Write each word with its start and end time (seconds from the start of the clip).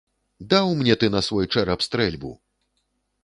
Даў 0.51 0.69
мне 0.79 0.95
ты 1.03 1.09
на 1.17 1.21
свой 1.27 1.45
чэрап 1.57 1.85
стрэльбу! 1.87 2.31